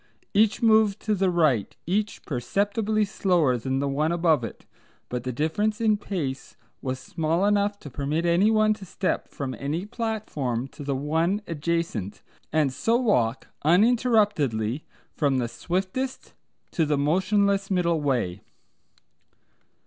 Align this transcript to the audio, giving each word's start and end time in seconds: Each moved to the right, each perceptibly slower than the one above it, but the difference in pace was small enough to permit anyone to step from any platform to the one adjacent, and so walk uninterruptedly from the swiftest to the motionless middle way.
Each 0.33 0.63
moved 0.63 0.99
to 1.01 1.13
the 1.13 1.29
right, 1.29 1.75
each 1.85 2.25
perceptibly 2.25 3.05
slower 3.05 3.55
than 3.55 3.77
the 3.77 3.87
one 3.87 4.11
above 4.11 4.43
it, 4.43 4.65
but 5.09 5.21
the 5.21 5.31
difference 5.31 5.79
in 5.79 5.95
pace 5.95 6.55
was 6.81 6.97
small 6.97 7.45
enough 7.45 7.77
to 7.81 7.89
permit 7.91 8.25
anyone 8.25 8.73
to 8.73 8.83
step 8.83 9.27
from 9.27 9.53
any 9.59 9.85
platform 9.85 10.67
to 10.69 10.83
the 10.83 10.95
one 10.95 11.43
adjacent, 11.45 12.23
and 12.51 12.73
so 12.73 12.95
walk 12.97 13.49
uninterruptedly 13.61 14.85
from 15.13 15.37
the 15.37 15.47
swiftest 15.47 16.33
to 16.71 16.87
the 16.87 16.97
motionless 16.97 17.69
middle 17.69 18.01
way. 18.01 18.41